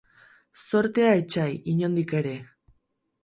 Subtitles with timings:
[0.69, 2.35] Zortea etsai, inondik ere.